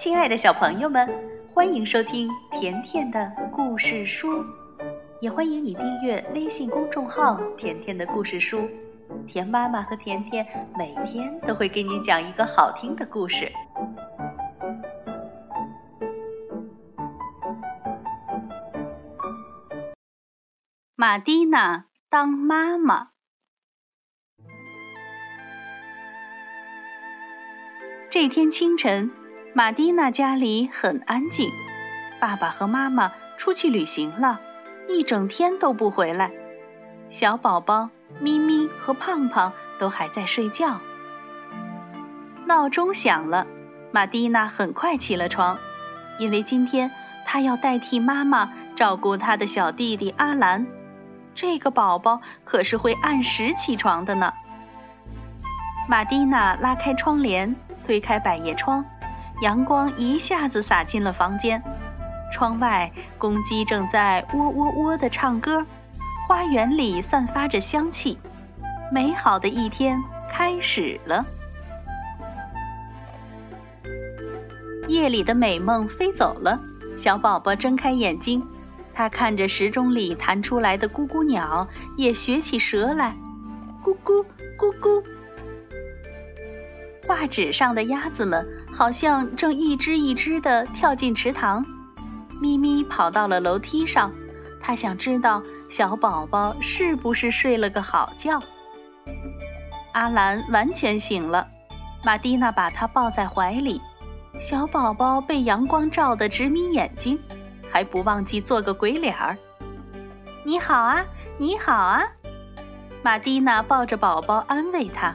[0.00, 1.06] 亲爱的小朋友们，
[1.52, 4.42] 欢迎收听甜甜的故事书，
[5.20, 8.66] 也欢迎你订阅微信公众号“甜甜的故事书”。
[9.28, 10.46] 甜妈妈和甜甜
[10.78, 13.52] 每天都会给你讲一个好听的故事。
[20.96, 23.10] 玛蒂娜当妈妈。
[28.08, 29.19] 这天清晨。
[29.52, 31.50] 马蒂娜家里很安静，
[32.20, 34.40] 爸爸和妈妈出去旅行了，
[34.88, 36.30] 一整天都不回来。
[37.08, 40.80] 小宝宝咪咪和胖胖都还在睡觉。
[42.46, 43.48] 闹钟响了，
[43.90, 45.58] 马蒂娜很快起了床，
[46.20, 46.92] 因为今天
[47.26, 50.68] 她要代替妈妈照顾她的小弟弟阿兰。
[51.34, 54.32] 这个宝宝可是会按时起床的呢。
[55.88, 58.84] 马蒂娜拉开窗帘，推开百叶窗。
[59.40, 61.62] 阳光一下子洒进了房间，
[62.30, 65.66] 窗外公鸡正在喔喔喔地唱歌，
[66.28, 68.18] 花园里散发着香气，
[68.92, 71.24] 美好的一天开始了。
[74.88, 76.60] 夜里的美梦飞走了，
[76.98, 78.46] 小宝宝睁开眼睛，
[78.92, 83.16] 他看着时钟里弹出来的咕咕鸟，也学起舌来，
[83.82, 84.22] 咕咕
[84.58, 85.02] 咕咕。
[87.06, 88.46] 画纸上的鸭子们
[88.80, 91.66] 好像正一只一只地跳进池塘。
[92.40, 94.10] 咪咪跑到了楼梯上，
[94.58, 98.40] 它想知道小宝宝是不是睡了个好觉。
[99.92, 101.48] 阿兰完全醒了，
[102.02, 103.82] 玛蒂娜把他抱在怀里。
[104.40, 107.18] 小宝宝被阳光照得直眯眼睛，
[107.70, 109.36] 还不忘记做个鬼脸儿。
[110.42, 111.04] 你好啊，
[111.36, 112.02] 你好啊！
[113.02, 115.14] 玛蒂娜抱着宝宝安慰他。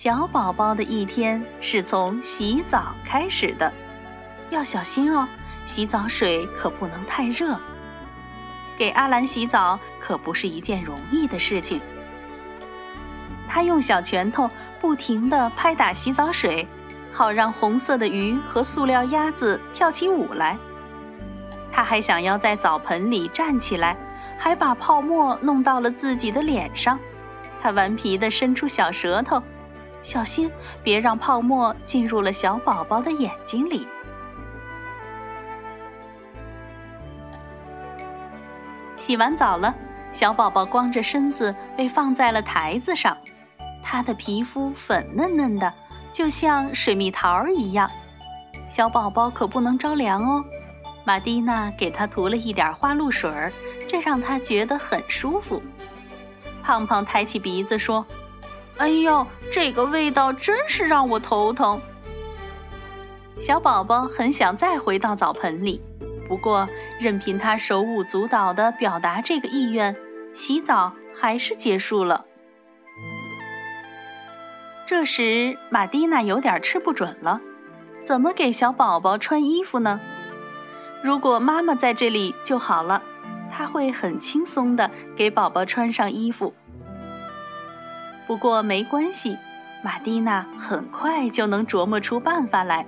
[0.00, 3.72] 小宝宝的一天是从洗澡开始的，
[4.48, 5.26] 要小心哦，
[5.66, 7.58] 洗澡水可不能太热。
[8.76, 11.80] 给阿兰洗澡可不是一件容易的事情。
[13.48, 16.68] 他用小拳头不停地拍打洗澡水，
[17.10, 20.58] 好让红色的鱼和塑料鸭子跳起舞来。
[21.72, 23.96] 他还想要在澡盆里站起来，
[24.38, 27.00] 还把泡沫弄到了自己的脸上。
[27.60, 29.42] 他顽皮地伸出小舌头。
[30.00, 30.50] 小心，
[30.82, 33.86] 别让泡沫进入了小宝宝的眼睛里。
[38.96, 39.74] 洗完澡了，
[40.12, 43.16] 小宝宝光着身子被放在了台子上，
[43.82, 45.72] 他的皮肤粉嫩嫩的，
[46.12, 47.90] 就像水蜜桃一样。
[48.68, 50.44] 小宝宝可不能着凉哦。
[51.04, 53.30] 玛蒂娜给他涂了一点花露水，
[53.86, 55.62] 这让他觉得很舒服。
[56.62, 58.06] 胖胖抬起鼻子说。
[58.78, 61.80] 哎呦，这个味道真是让我头疼。
[63.40, 65.80] 小宝宝很想再回到澡盆里，
[66.28, 66.68] 不过
[67.00, 69.96] 任凭他手舞足蹈地表达这个意愿，
[70.32, 72.24] 洗澡还是结束了。
[74.86, 77.40] 这时，玛蒂娜有点吃不准了，
[78.04, 80.00] 怎么给小宝宝穿衣服呢？
[81.02, 83.02] 如果妈妈在这里就好了，
[83.50, 86.54] 她会很轻松地给宝宝穿上衣服。
[88.28, 89.38] 不过没关系，
[89.82, 92.84] 玛蒂娜很快就能琢磨出办法来。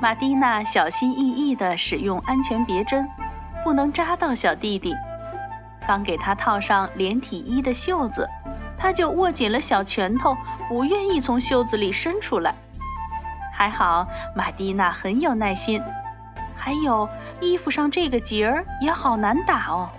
[0.00, 3.06] 玛蒂娜小心翼翼地使用安全别针，
[3.62, 4.94] 不能扎到小弟弟。
[5.86, 8.26] 刚给他套上连体衣的袖子，
[8.78, 10.34] 他就握紧了小拳头，
[10.70, 12.54] 不愿意从袖子里伸出来。
[13.52, 15.82] 还好玛蒂娜很有耐心。
[16.54, 17.08] 还有
[17.42, 19.90] 衣服上这个结儿也好难打哦。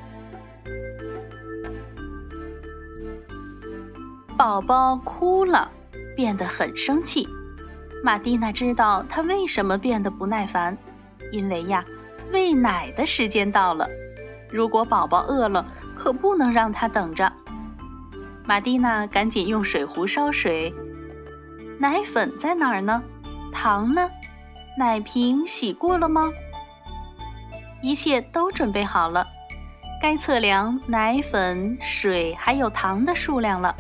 [4.38, 5.72] 宝宝哭了，
[6.16, 7.28] 变得很生气。
[8.04, 10.78] 玛蒂娜知道他为什么变得不耐烦，
[11.32, 11.84] 因为呀，
[12.32, 13.90] 喂奶的时间到了。
[14.52, 15.66] 如果宝宝饿了，
[15.98, 17.34] 可不能让他等着。
[18.46, 20.72] 玛蒂娜赶紧用水壶烧水。
[21.80, 23.02] 奶粉在哪儿呢？
[23.52, 24.08] 糖呢？
[24.78, 26.30] 奶瓶洗过了吗？
[27.82, 29.26] 一切都准备好了，
[30.00, 33.76] 该测量奶粉、水还有糖的数量了。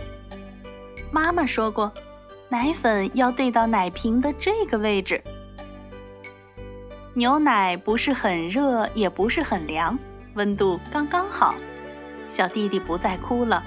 [1.12, 1.92] 妈妈说过，
[2.50, 5.24] 奶粉要兑到奶瓶的这个位置。
[7.13, 9.98] 牛奶不是很热，也不是很凉，
[10.36, 11.56] 温度刚刚好。
[12.27, 13.63] 小弟弟不再哭了，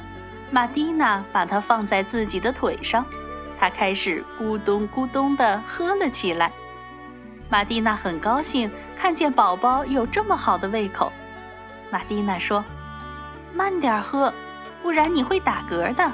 [0.51, 3.05] 玛蒂娜把它放在自己的腿上，
[3.59, 6.53] 他开始咕咚咕咚地喝了起来。
[7.49, 11.11] 玛蒂娜很高兴看见宝宝有这么好的胃口。
[11.91, 12.65] 玛蒂娜说
[13.53, 14.33] ：“慢点喝，
[14.83, 16.13] 不然你会打嗝的。”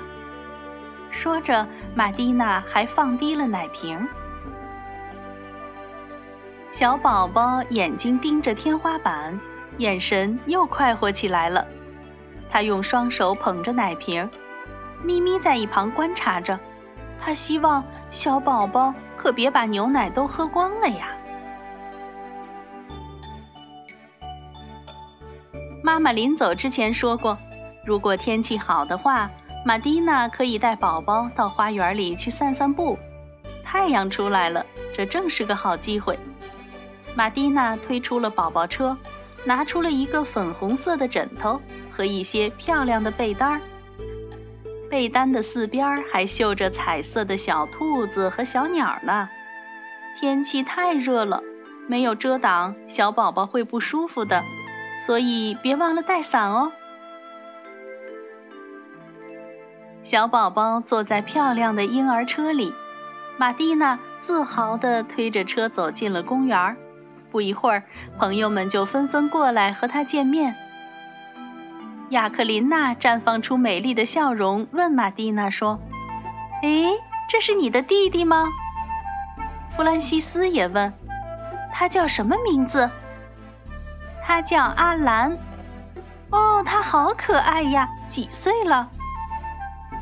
[1.16, 4.06] 说着，玛蒂娜还放低了奶瓶。
[6.70, 9.40] 小宝宝眼睛盯着天花板，
[9.78, 11.66] 眼神又快活起来了。
[12.50, 14.28] 他用双手捧着奶瓶，
[15.02, 16.60] 咪咪在一旁观察着。
[17.18, 21.08] 他希望小宝宝可别把牛奶都喝光了呀。
[25.82, 27.38] 妈妈临走之前说过，
[27.86, 29.30] 如果天气好的话，
[29.66, 32.96] 玛蒂娜可以带宝宝到花园里去散散步。
[33.64, 34.64] 太阳出来了，
[34.94, 36.20] 这正是个好机会。
[37.16, 38.96] 玛蒂娜推出了宝宝车，
[39.42, 41.60] 拿出了一个粉红色的枕头
[41.90, 43.60] 和一些漂亮的被单儿。
[44.88, 49.28] 被单的四边还绣着彩色的小兔子和小鸟呢。
[50.16, 51.42] 天气太热了，
[51.88, 54.44] 没有遮挡，小宝宝会不舒服的，
[55.04, 56.70] 所以别忘了带伞哦。
[60.06, 62.72] 小宝宝坐在漂亮的婴儿车里，
[63.38, 66.76] 玛蒂娜自豪地推着车走进了公园。
[67.32, 67.82] 不一会儿，
[68.16, 70.54] 朋友们就纷纷过来和他见面。
[72.10, 75.80] 雅克琳娜绽放出美丽的笑容，问玛蒂娜说
[76.62, 76.84] ：“哎，
[77.28, 78.44] 这是你的弟弟吗？”
[79.76, 80.94] 弗兰西斯也问
[81.74, 82.92] ：“他叫什么名字
[84.22, 85.36] ？”“他叫阿兰。
[86.30, 87.88] ”“哦，他好可爱呀！
[88.08, 88.88] 几岁了？”“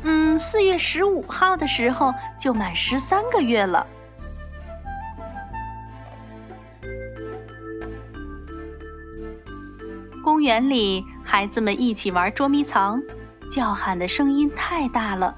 [0.07, 3.87] 嗯，四月十五号的时候就满十三个月了。”
[10.23, 13.01] 公园里，孩子们一起玩捉迷藏，
[13.49, 15.37] 叫喊的声音太大了，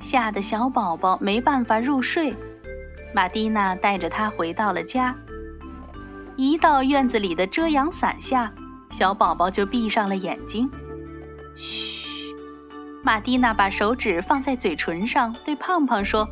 [0.00, 2.34] 吓得小宝宝没办法入睡。
[3.12, 5.16] 玛蒂娜带着他回到了家，
[6.36, 8.52] 一到院子里的遮阳伞下，
[8.88, 10.70] 小宝宝就闭上了眼睛。
[11.54, 11.99] 嘘，
[13.02, 16.28] 玛蒂娜把手指放在嘴唇上，对胖胖说：“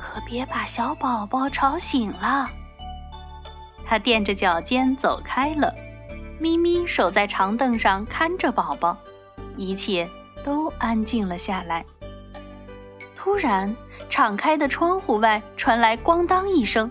[0.00, 2.50] 可别把小宝宝吵醒了。”
[3.86, 5.74] 他垫着脚尖走开了。
[6.40, 8.96] 咪咪守在长凳上看着宝宝，
[9.56, 10.10] 一切
[10.42, 11.84] 都安静了下来。
[13.14, 13.76] 突然，
[14.10, 16.90] 敞开的窗户外传来“咣当”一声，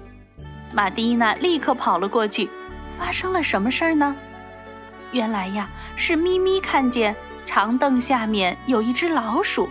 [0.74, 2.50] 玛蒂娜立刻跑了过去。
[2.98, 4.16] 发生了什么事儿呢？
[5.12, 9.69] 原来呀，是咪咪看见长凳下面有一只老鼠，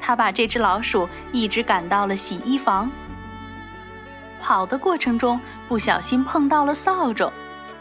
[0.00, 2.90] 他把这只老鼠一直赶到了洗衣房。
[4.40, 7.32] 跑的过程中不小心碰到了扫帚。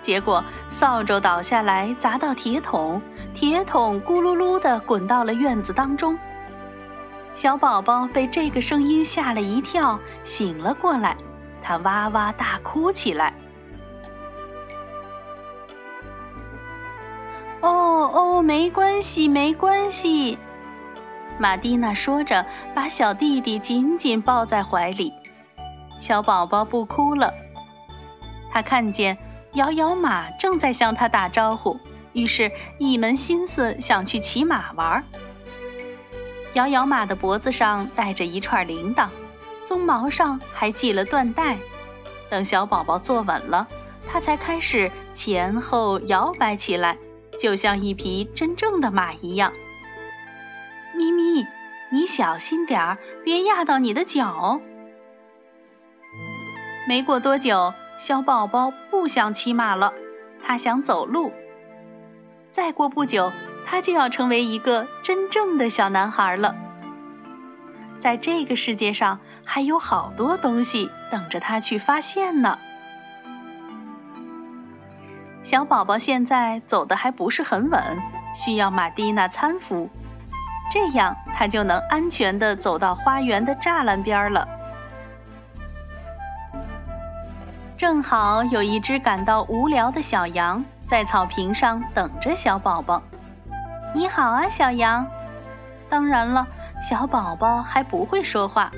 [0.02, 3.02] 结果扫帚倒下来砸到铁桶，
[3.34, 6.20] 铁桶咕噜噜地滚到了院子当中。
[7.34, 11.16] 小宝宝被这个声音吓了一跳，醒了过来，
[11.62, 13.34] 他哇哇大哭起来。
[18.08, 20.38] 哦，没关系，没关系，
[21.38, 25.14] 玛蒂娜说着，把小弟弟紧紧抱在怀里。
[26.00, 27.34] 小宝宝不哭了，
[28.52, 29.18] 他看见。
[29.54, 31.80] 摇摇马正在向他打招呼，
[32.12, 35.04] 于是，一门心思想去骑马玩。
[36.54, 39.10] 摇摇马的脖子上戴着一串铃铛，
[39.64, 41.60] 鬃毛上还系了缎带。
[42.32, 43.68] 等小宝宝坐稳了，
[44.08, 46.98] 他才开始前后摇摆起来，
[47.40, 49.54] 就像一匹真正的马一样。
[50.96, 51.46] 咪咪，
[51.92, 54.62] 你小心点儿，别压到你的脚。
[56.88, 57.74] 没过多久。
[57.96, 59.94] 小宝宝不想骑马了，
[60.44, 61.32] 他想走路。
[62.50, 63.32] 再过不久，
[63.68, 66.56] 他就要成为一个真正的小男孩了。
[68.00, 72.58] 在这个世界上，还有好多东西等着他去发现呢。
[75.54, 77.80] 小宝宝现在走的还不是很稳，
[78.34, 79.88] 需要玛蒂娜搀扶，
[80.72, 84.48] 这样他就能安全的走到花园的栅栏边了。
[87.78, 93.04] 正好有一只感到无聊的小羊在草坪上等着小宝宝。
[93.94, 95.08] 你好啊，小羊。
[95.88, 96.48] 当然了，
[96.82, 98.72] 小宝宝还不会说话，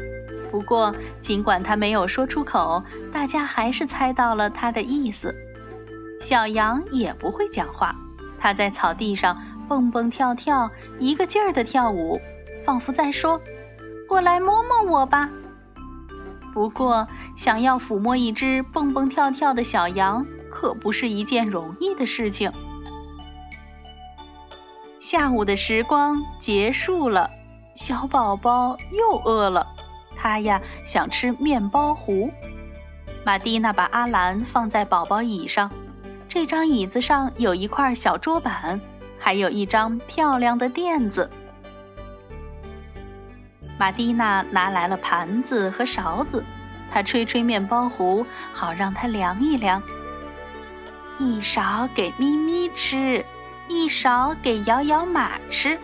[0.52, 5.34] 不过尽管他没有说出口，大家还是猜到了他的意思。
[6.20, 7.96] 小羊也不会讲话，
[8.40, 12.20] 它在草地上蹦蹦跳跳，一个劲儿的跳舞，
[12.66, 13.42] 仿佛在说
[14.10, 15.30] ：“过来摸摸我吧。”
[16.54, 22.52] 不过，想要抚摸一只蹦蹦跳跳的小羊，可不是一件容易的事情。
[25.02, 27.30] 下午的时光结束了，
[27.76, 29.68] 小宝宝又饿了，
[30.16, 32.32] 他呀想吃面包糊。
[33.26, 35.72] 玛蒂娜把阿兰放在宝宝椅上，
[36.36, 38.82] 这张椅子上有一块小桌板，
[39.18, 41.32] 还有一张漂亮的垫子。
[43.80, 46.44] 玛蒂娜拿来了盘子和勺子，
[46.92, 49.82] 她吹吹面包糊，好让它凉一凉。
[51.20, 53.26] 一勺给咪咪吃，
[53.70, 55.80] 一勺给摇摇马吃，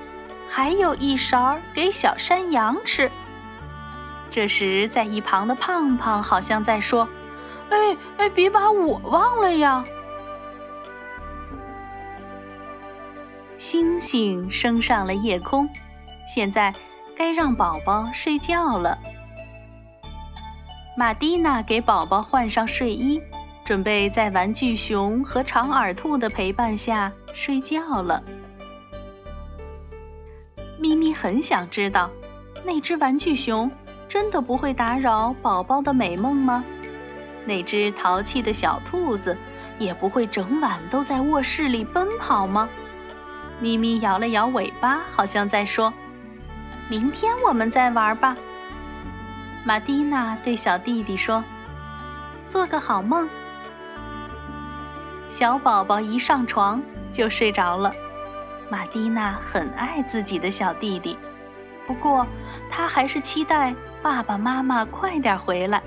[0.50, 3.10] 还有一勺给小山羊吃。
[4.30, 7.08] 这时，在一旁的胖胖好像在说
[7.72, 9.86] ：“哎哎，别把我忘了呀！”
[13.62, 15.70] 星星升上了夜空，
[16.28, 16.74] 现在
[17.16, 18.98] 该让宝宝睡觉了。
[20.98, 23.22] 玛蒂娜给宝宝换上睡衣，
[23.64, 28.24] 准备在玩具熊和长耳兔的陪伴下睡觉了。
[30.80, 32.10] 咪咪很想知道，
[32.64, 33.70] 那只玩具熊
[34.10, 36.66] 真的不会打扰宝宝的美梦吗？
[37.46, 39.38] 那只淘气的小兔子
[39.78, 42.68] 也不会整晚都在卧室里奔跑吗？
[43.62, 45.94] 咪咪摇了摇尾巴，好像在说
[46.90, 48.36] ：“明天我们再玩吧。”
[49.64, 51.44] 玛蒂娜对小弟弟说
[52.50, 53.30] ：“做个好梦。”
[55.30, 56.82] 小宝宝一上床
[57.14, 57.94] 就睡着了。
[58.70, 61.18] 玛蒂娜很爱自己的小弟弟，
[61.86, 62.26] 不过
[62.70, 65.84] 她还是期待爸爸妈妈快点回来。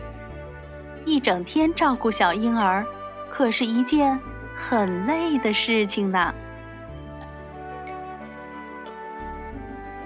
[1.04, 2.86] 一整天照顾小婴儿，
[3.28, 4.20] 可是一件
[4.56, 6.32] 很累的事情呢。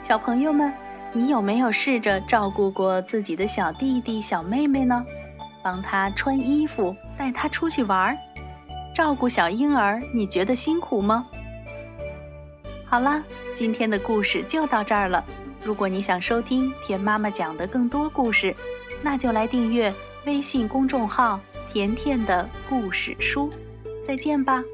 [0.09, 0.73] 小朋友们，
[1.13, 5.05] 你有没有试着照顾过自己的小弟弟、小妹妹呢？
[5.63, 8.17] 帮他穿衣服，带他出去玩儿，
[8.95, 11.27] 照顾小婴儿，你觉得辛苦吗？
[12.87, 13.23] 好啦，
[13.55, 15.23] 今天的故事就到这儿了。
[15.63, 18.57] 如果你想收听田妈妈讲的更多故事，
[19.03, 19.93] 那就来订阅
[20.25, 21.39] 微信公众号
[21.69, 23.53] “甜甜的故事书”。
[24.07, 24.65] 再见吧。